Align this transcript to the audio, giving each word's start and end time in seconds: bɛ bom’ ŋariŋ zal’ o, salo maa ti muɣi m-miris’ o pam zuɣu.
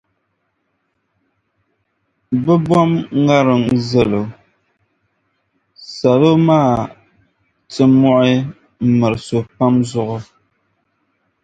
bɛ 2.43 2.53
bom’ 2.67 2.91
ŋariŋ 3.25 3.63
zal’ 3.89 4.11
o, 4.21 4.23
salo 5.95 6.31
maa 6.47 6.75
ti 7.71 7.83
muɣi 7.99 8.33
m-miris’ 8.85 9.27
o 9.37 9.39
pam 9.55 9.75
zuɣu. 9.89 10.17